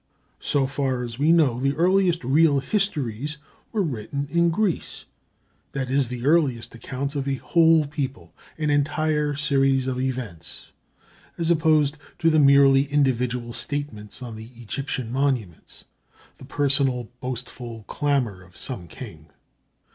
So 0.39 0.65
far 0.65 1.03
as 1.03 1.19
we 1.19 1.31
know, 1.31 1.59
the 1.59 1.75
earliest 1.75 2.23
real 2.23 2.59
"histories" 2.59 3.37
were 3.71 3.83
written 3.83 4.27
in 4.31 4.49
Greece; 4.49 5.05
that 5.73 5.91
is, 5.91 6.07
the 6.07 6.25
earliest 6.25 6.73
accounts 6.73 7.15
of 7.15 7.27
a 7.27 7.35
whole 7.35 7.85
people, 7.85 8.33
an 8.57 8.71
entire 8.71 9.35
series 9.35 9.85
of 9.85 9.99
events, 10.01 10.69
as 11.37 11.51
opposed 11.51 11.97
to 12.17 12.31
the 12.31 12.39
merely 12.39 12.85
individual 12.85 13.53
statements 13.53 14.23
on 14.23 14.35
the 14.35 14.49
Egyptian 14.55 15.11
monuments, 15.11 15.83
the 16.39 16.45
personal, 16.45 17.11
boastful 17.19 17.83
clamor 17.83 18.41
of 18.41 18.57
some 18.57 18.87
king. 18.87 19.27